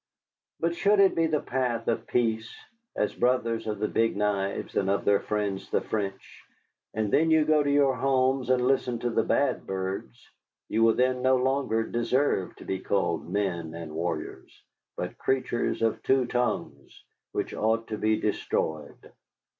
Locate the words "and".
4.75-4.89, 6.95-7.13, 8.49-8.65, 13.75-13.91